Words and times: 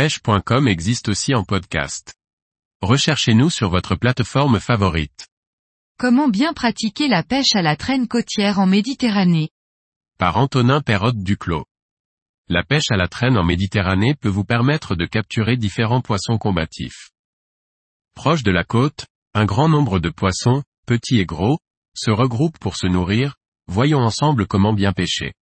pêche.com 0.00 0.66
existe 0.66 1.10
aussi 1.10 1.34
en 1.34 1.44
podcast. 1.44 2.14
Recherchez-nous 2.80 3.50
sur 3.50 3.68
votre 3.68 3.96
plateforme 3.96 4.58
favorite. 4.58 5.28
Comment 5.98 6.28
bien 6.28 6.54
pratiquer 6.54 7.06
la 7.06 7.22
pêche 7.22 7.54
à 7.54 7.60
la 7.60 7.76
traîne 7.76 8.08
côtière 8.08 8.60
en 8.60 8.66
Méditerranée? 8.66 9.50
Par 10.16 10.38
Antonin 10.38 10.80
Perrotte 10.80 11.22
Duclos. 11.22 11.66
La 12.48 12.64
pêche 12.64 12.90
à 12.90 12.96
la 12.96 13.08
traîne 13.08 13.36
en 13.36 13.44
Méditerranée 13.44 14.14
peut 14.14 14.30
vous 14.30 14.44
permettre 14.44 14.94
de 14.94 15.04
capturer 15.04 15.58
différents 15.58 16.00
poissons 16.00 16.38
combatifs. 16.38 17.10
Proche 18.14 18.42
de 18.42 18.52
la 18.52 18.64
côte, 18.64 19.04
un 19.34 19.44
grand 19.44 19.68
nombre 19.68 19.98
de 19.98 20.08
poissons, 20.08 20.62
petits 20.86 21.20
et 21.20 21.26
gros, 21.26 21.58
se 21.94 22.10
regroupent 22.10 22.58
pour 22.58 22.76
se 22.76 22.86
nourrir, 22.86 23.34
voyons 23.66 24.00
ensemble 24.00 24.46
comment 24.46 24.72
bien 24.72 24.94
pêcher. 24.94 25.34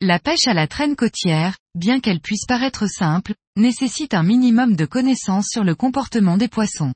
La 0.00 0.20
pêche 0.20 0.46
à 0.46 0.54
la 0.54 0.68
traîne 0.68 0.94
côtière, 0.94 1.58
bien 1.74 1.98
qu'elle 1.98 2.20
puisse 2.20 2.46
paraître 2.46 2.86
simple, 2.86 3.34
nécessite 3.58 4.14
un 4.14 4.22
minimum 4.22 4.76
de 4.76 4.86
connaissances 4.86 5.48
sur 5.50 5.64
le 5.64 5.74
comportement 5.74 6.36
des 6.36 6.48
poissons. 6.48 6.92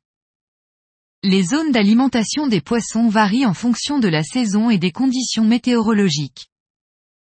Les 1.23 1.45
zones 1.45 1.71
d'alimentation 1.71 2.47
des 2.47 2.61
poissons 2.61 3.09
varient 3.09 3.47
en 3.47 3.55
fonction 3.55 3.99
de 3.99 4.09
la 4.09 4.23
saison 4.23 4.71
et 4.71 4.79
des 4.79 4.91
conditions 4.91 5.45
météorologiques. 5.45 6.49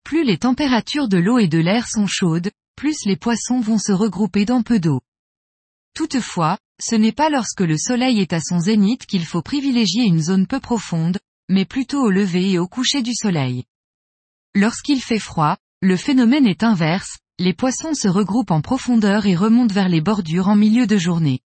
Plus 0.04 0.24
les 0.24 0.38
températures 0.38 1.08
de 1.08 1.18
l'eau 1.18 1.40
et 1.40 1.48
de 1.48 1.58
l'air 1.58 1.88
sont 1.88 2.08
chaudes, 2.08 2.52
plus 2.76 3.06
les 3.06 3.16
poissons 3.16 3.60
vont 3.60 3.78
se 3.78 3.92
regrouper 3.92 4.46
dans 4.46 4.62
peu 4.62 4.80
d'eau. 4.80 5.02
Toutefois, 5.96 6.58
ce 6.82 6.96
n'est 6.96 7.12
pas 7.12 7.30
lorsque 7.30 7.62
le 7.62 7.78
soleil 7.78 8.20
est 8.20 8.34
à 8.34 8.40
son 8.40 8.60
zénith 8.60 9.06
qu'il 9.06 9.26
faut 9.26 9.42
privilégier 9.42 10.04
une 10.04 10.22
zone 10.22 10.48
peu 10.48 10.60
profonde, 10.60 11.20
mais 11.50 11.66
plutôt 11.66 12.02
au 12.02 12.10
lever 12.10 12.52
et 12.52 12.60
au 12.60 12.68
coucher 12.68 13.02
du 13.02 13.14
soleil. 13.14 13.66
Lorsqu'il 14.56 15.02
fait 15.02 15.20
froid, 15.20 15.58
le 15.82 15.98
phénomène 15.98 16.48
est 16.48 16.64
inverse, 16.64 17.18
les 17.40 17.54
poissons 17.54 17.94
se 17.94 18.10
regroupent 18.10 18.52
en 18.52 18.60
profondeur 18.60 19.26
et 19.26 19.36
remontent 19.36 19.74
vers 19.74 19.88
les 19.88 20.02
bordures 20.02 20.50
en 20.50 20.58
milieu 20.58 20.86
de 20.86 20.98
journée. 20.98 21.40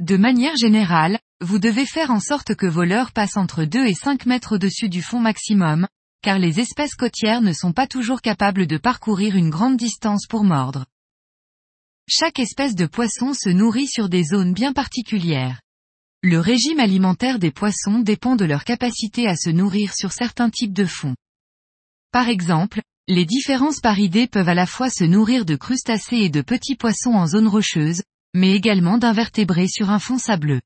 De 0.00 0.16
manière 0.16 0.56
générale, 0.56 1.18
vous 1.42 1.58
devez 1.58 1.84
faire 1.84 2.10
en 2.10 2.20
sorte 2.20 2.54
que 2.54 2.66
vos 2.66 2.84
leurres 2.84 3.12
passent 3.12 3.36
entre 3.36 3.64
2 3.64 3.84
et 3.84 3.92
5 3.92 4.24
mètres 4.24 4.54
au-dessus 4.54 4.88
du 4.88 5.02
fond 5.02 5.20
maximum, 5.20 5.86
car 6.22 6.38
les 6.38 6.60
espèces 6.60 6.94
côtières 6.94 7.42
ne 7.42 7.52
sont 7.52 7.74
pas 7.74 7.86
toujours 7.86 8.22
capables 8.22 8.66
de 8.66 8.78
parcourir 8.78 9.36
une 9.36 9.50
grande 9.50 9.76
distance 9.76 10.26
pour 10.26 10.44
mordre. 10.44 10.86
Chaque 12.08 12.38
espèce 12.38 12.74
de 12.74 12.86
poisson 12.86 13.34
se 13.34 13.50
nourrit 13.50 13.86
sur 13.86 14.08
des 14.08 14.24
zones 14.24 14.54
bien 14.54 14.72
particulières. 14.72 15.60
Le 16.22 16.38
régime 16.38 16.80
alimentaire 16.80 17.38
des 17.38 17.50
poissons 17.50 17.98
dépend 17.98 18.34
de 18.34 18.46
leur 18.46 18.64
capacité 18.64 19.26
à 19.28 19.36
se 19.36 19.50
nourrir 19.50 19.92
sur 19.94 20.12
certains 20.12 20.48
types 20.48 20.72
de 20.72 20.86
fonds. 20.86 21.16
Par 22.12 22.28
exemple, 22.28 22.80
les 23.10 23.26
différents 23.26 23.72
sparidés 23.72 24.28
peuvent 24.28 24.48
à 24.48 24.54
la 24.54 24.66
fois 24.66 24.88
se 24.88 25.02
nourrir 25.02 25.44
de 25.44 25.56
crustacés 25.56 26.18
et 26.18 26.28
de 26.28 26.42
petits 26.42 26.76
poissons 26.76 27.14
en 27.14 27.26
zone 27.26 27.48
rocheuse, 27.48 28.04
mais 28.34 28.52
également 28.52 28.98
d'invertébrés 28.98 29.66
sur 29.66 29.90
un 29.90 29.98
fond 29.98 30.16
sableux. 30.16 30.60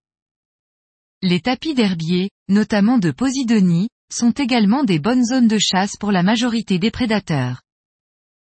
Les 1.23 1.41
tapis 1.41 1.73
d'herbier, 1.73 2.29
notamment 2.51 2.99
de 2.99 3.11
Posidonie, 3.13 3.89
sont 4.13 4.33
également 4.33 4.85
des 4.85 4.99
bonnes 4.99 5.25
zones 5.25 5.49
de 5.49 5.57
chasse 5.59 5.97
pour 5.99 6.13
la 6.13 6.23
majorité 6.23 6.79
des 6.79 6.91
prédateurs. 6.91 7.63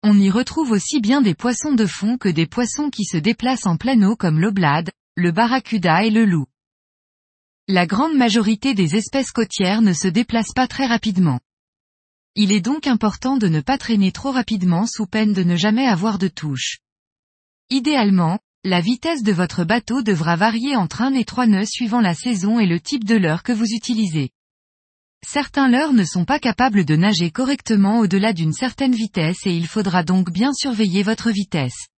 On 0.04 0.16
y 0.20 0.30
retrouve 0.30 0.70
aussi 0.70 1.00
bien 1.00 1.20
des 1.20 1.34
poissons 1.34 1.72
de 1.72 1.84
fond 1.84 2.16
que 2.16 2.28
des 2.28 2.46
poissons 2.46 2.90
qui 2.90 3.02
se 3.02 3.16
déplacent 3.16 3.66
en 3.66 3.76
pleine 3.76 4.04
eau 4.04 4.14
comme 4.14 4.38
l'oblade, 4.38 4.92
le 5.16 5.32
barracuda 5.32 6.04
et 6.04 6.10
le 6.10 6.24
loup. 6.24 6.46
La 7.66 7.86
grande 7.86 8.14
majorité 8.14 8.72
des 8.72 8.94
espèces 8.94 9.32
côtières 9.32 9.82
ne 9.82 9.94
se 9.94 10.06
déplacent 10.06 10.54
pas 10.54 10.68
très 10.68 10.86
rapidement. 10.86 11.40
Il 12.36 12.52
est 12.52 12.60
donc 12.60 12.86
important 12.86 13.36
de 13.36 13.48
ne 13.48 13.60
pas 13.60 13.76
traîner 13.76 14.12
trop 14.12 14.30
rapidement 14.30 14.86
sous 14.86 15.06
peine 15.06 15.32
de 15.32 15.42
ne 15.42 15.56
jamais 15.56 15.86
avoir 15.86 16.18
de 16.18 16.28
touche. 16.28 16.78
Idéalement, 17.70 18.38
la 18.62 18.80
vitesse 18.80 19.22
de 19.22 19.32
votre 19.32 19.64
bateau 19.64 20.02
devra 20.02 20.36
varier 20.36 20.76
entre 20.76 21.02
un 21.02 21.14
et 21.14 21.24
trois 21.24 21.46
nœuds 21.46 21.66
suivant 21.66 22.00
la 22.00 22.14
saison 22.14 22.60
et 22.60 22.66
le 22.66 22.78
type 22.78 23.04
de 23.04 23.16
leurre 23.16 23.42
que 23.42 23.52
vous 23.52 23.72
utilisez. 23.72 24.30
Certains 25.26 25.68
leurres 25.68 25.92
ne 25.92 26.04
sont 26.04 26.24
pas 26.24 26.38
capables 26.38 26.84
de 26.84 26.96
nager 26.96 27.30
correctement 27.30 27.98
au-delà 27.98 28.32
d'une 28.32 28.52
certaine 28.52 28.94
vitesse 28.94 29.46
et 29.46 29.54
il 29.54 29.66
faudra 29.66 30.02
donc 30.02 30.30
bien 30.30 30.52
surveiller 30.52 31.02
votre 31.02 31.30
vitesse. 31.30 31.88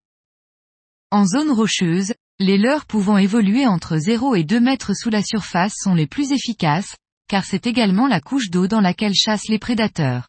En 1.11 1.27
zone 1.27 1.51
rocheuse, 1.51 2.15
les 2.39 2.59
leurres 2.59 2.87
pouvant 2.87 3.19
évoluer 3.19 3.67
entre 3.67 3.99
0 3.99 4.35
et 4.35 4.45
2 4.45 4.61
mètres 4.61 4.95
sous 4.95 5.11
la 5.11 5.23
surface 5.23 5.75
sont 5.77 5.95
les 5.95 6.07
plus 6.07 6.33
efficaces, 6.33 6.97
car 7.33 7.47
c'est 7.47 7.67
également 7.67 8.09
la 8.09 8.21
couche 8.21 8.51
d'eau 8.51 8.69
dans 8.69 8.83
laquelle 8.83 9.15
chassent 9.15 9.49
les 9.49 9.59
prédateurs. 9.59 10.29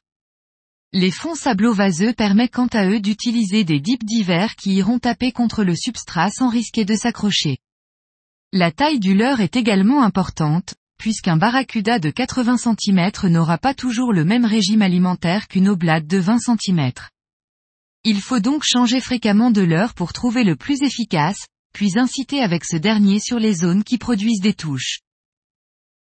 Les 0.94 1.12
fonds 1.12 1.36
sablo-vaseux 1.36 2.14
permettent 2.14 2.54
quant 2.54 2.68
à 2.68 2.86
eux 2.88 3.02
d'utiliser 3.02 3.66
des 3.66 3.82
dips 3.82 4.06
divers 4.06 4.56
qui 4.56 4.76
iront 4.76 5.00
taper 5.00 5.34
contre 5.34 5.66
le 5.66 5.76
substrat 5.76 6.30
sans 6.30 6.48
risquer 6.48 6.86
de 6.86 6.96
s'accrocher. 6.96 7.58
La 8.54 8.72
taille 8.72 9.02
du 9.02 9.16
leurre 9.16 9.42
est 9.42 9.58
également 9.58 10.02
importante, 10.02 10.76
puisqu'un 10.98 11.36
barracuda 11.36 12.00
de 12.00 12.10
80 12.10 12.56
cm 12.56 13.12
n'aura 13.24 13.58
pas 13.58 13.74
toujours 13.74 14.14
le 14.14 14.24
même 14.24 14.46
régime 14.46 14.82
alimentaire 14.82 15.50
qu'une 15.50 15.68
oblate 15.68 16.08
de 16.08 16.20
20 16.20 16.38
cm. 16.40 16.92
Il 18.06 18.22
faut 18.22 18.40
donc 18.40 18.64
changer 18.64 19.02
fréquemment 19.02 19.52
de 19.52 19.62
leurre 19.62 19.94
pour 19.94 20.14
trouver 20.14 20.46
le 20.46 20.56
plus 20.56 20.82
efficace, 20.84 21.48
puis 21.74 22.00
inciter 22.00 22.40
avec 22.40 22.64
ce 22.64 22.78
dernier 22.78 23.20
sur 23.20 23.40
les 23.40 23.56
zones 23.56 23.84
qui 23.84 23.98
produisent 23.98 24.40
des 24.40 24.54
touches. 24.54 25.02